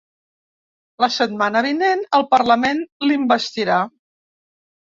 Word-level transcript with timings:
La 1.05 1.09
setmana 1.15 1.61
vinent 1.67 2.01
el 2.21 2.27
parlament 2.33 2.83
l’investirà. 3.07 3.79